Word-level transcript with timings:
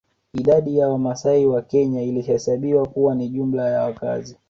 Idadi 0.33 0.77
ya 0.77 0.89
Wamasai 0.89 1.45
wa 1.45 1.61
Kenya 1.61 2.01
ilihesabiwa 2.03 2.87
kuwa 2.87 3.15
ni 3.15 3.29
jumla 3.29 3.69
ya 3.69 3.81
wakazi 3.83 4.35